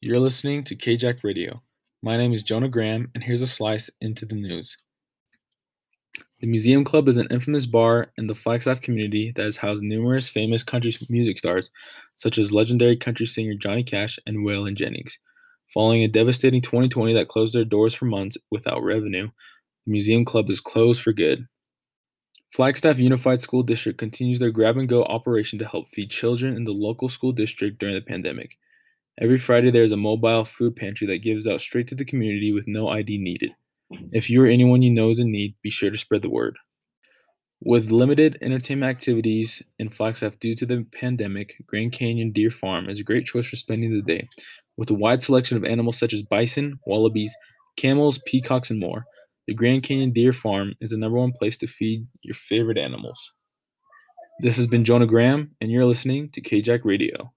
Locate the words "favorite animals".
52.34-53.32